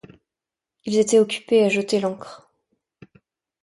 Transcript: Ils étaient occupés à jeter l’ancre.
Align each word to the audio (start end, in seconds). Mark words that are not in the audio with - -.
Ils 0.85 0.97
étaient 0.97 1.19
occupés 1.19 1.63
à 1.63 1.69
jeter 1.69 1.99
l’ancre. 1.99 2.49